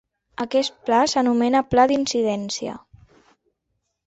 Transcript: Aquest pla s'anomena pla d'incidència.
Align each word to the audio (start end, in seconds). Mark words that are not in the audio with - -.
Aquest 0.45 0.79
pla 0.87 1.01
s'anomena 1.13 1.61
pla 1.75 1.85
d'incidència. 1.93 2.75